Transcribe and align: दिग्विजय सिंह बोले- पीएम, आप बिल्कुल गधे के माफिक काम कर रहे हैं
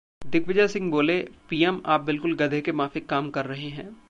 दिग्विजय 0.21 0.67
सिंह 0.67 0.91
बोले- 0.91 1.25
पीएम, 1.49 1.81
आप 1.85 2.01
बिल्कुल 2.01 2.35
गधे 2.35 2.61
के 2.61 2.71
माफिक 2.71 3.09
काम 3.09 3.29
कर 3.29 3.45
रहे 3.45 3.69
हैं 3.69 3.95